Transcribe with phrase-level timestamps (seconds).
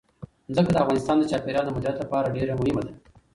[0.55, 2.93] ځمکه د افغانستان د چاپیریال د مدیریت لپاره ډېر مهم دي.